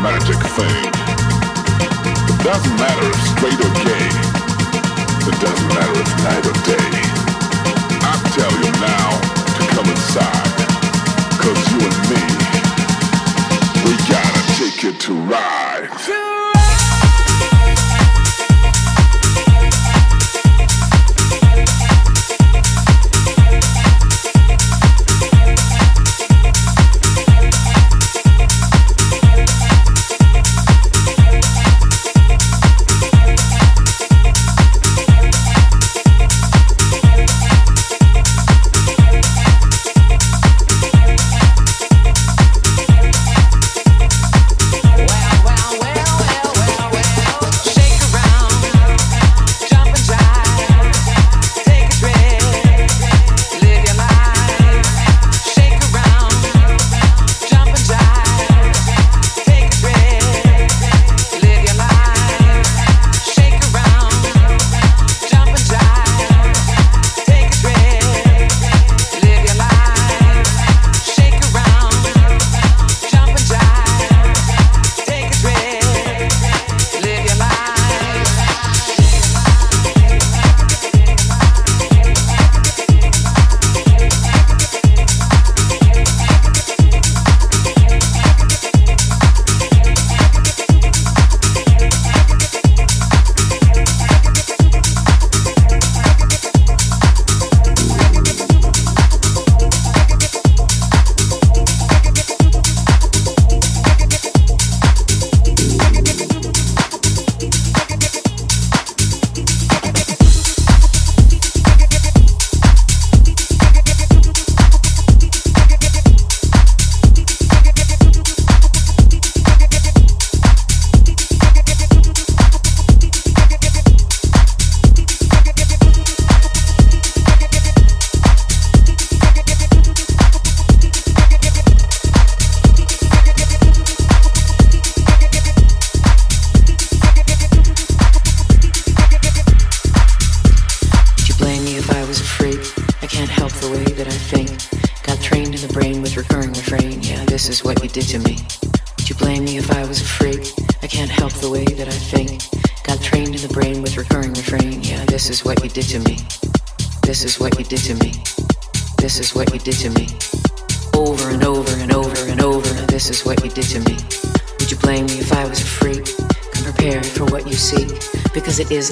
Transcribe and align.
Magic 0.00 0.38
thing. 0.54 0.84
It 2.30 2.44
doesn't 2.44 2.76
matter 2.76 3.08
if 3.08 3.20
straight 3.34 3.58
or 3.58 3.72
gay. 3.82 4.08
It 5.26 5.40
doesn't 5.40 5.68
matter 5.68 6.00
if 6.00 6.10
night 6.24 6.46
or 6.46 6.52
day. 6.66 6.97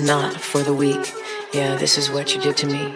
Not 0.07 0.41
for 0.41 0.63
the 0.63 0.73
weak. 0.73 1.13
Yeah, 1.53 1.77
this 1.77 1.99
is 1.99 2.11
what 2.11 2.33
you 2.33 2.41
did 2.41 2.57
to 2.59 2.67
me. 2.67 2.95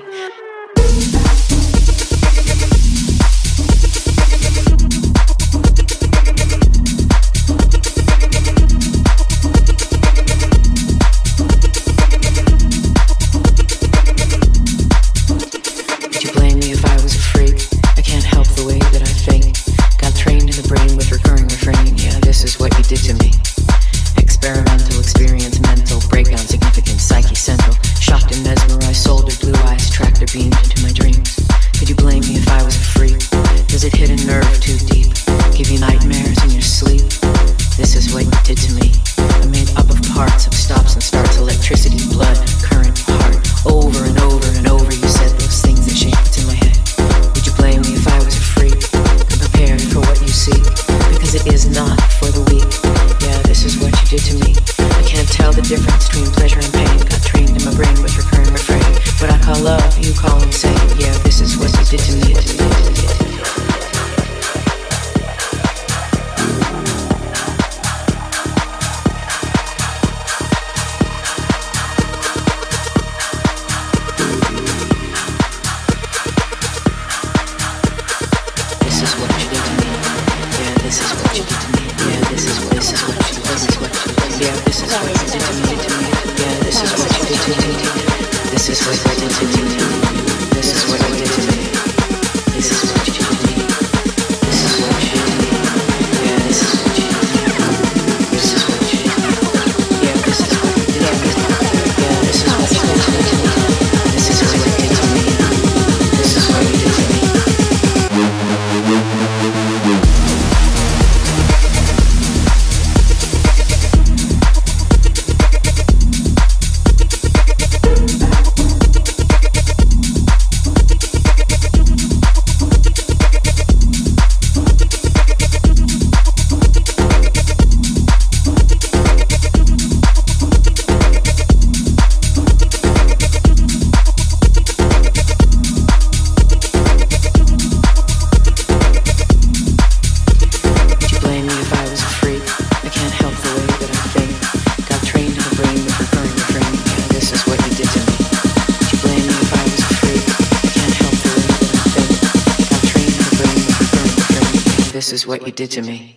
Did 155.61 155.73
to 155.73 155.83
me. 155.83 156.10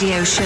Radio 0.00 0.22
Show. 0.22 0.37